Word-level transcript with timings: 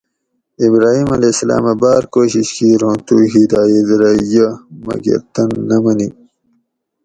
ابراہیم 0.65 1.07
(ع) 1.15 1.17
اۤ 1.71 1.79
بار 1.81 2.03
کوشیش 2.13 2.47
کیر 2.55 2.81
اُوں 2.85 2.97
تو 3.05 3.15
ھدایِت 3.31 3.89
رہ 3.99 4.11
یہ 4.31 4.47
مگر 4.85 5.19
تن 5.33 5.49
نہ 5.69 5.77
منی 5.83 6.09